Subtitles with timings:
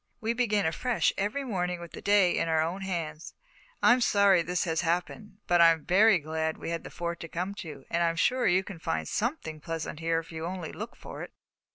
[0.19, 3.35] We begin afresh every morning with the day in our own hands.
[3.83, 7.53] I'm sorry this has happened; but I'm very glad we had the Fort to come
[7.61, 10.95] to, and I am sure you can find something pleasant here if you only look
[10.95, 11.31] for it."